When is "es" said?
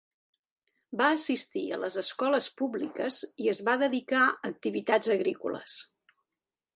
3.53-3.61